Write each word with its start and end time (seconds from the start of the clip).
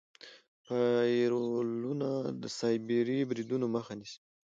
فایروالونه 0.65 2.09
د 2.41 2.43
سایبري 2.59 3.19
بریدونو 3.29 3.65
مخه 3.75 3.93
نیسي. 3.99 4.19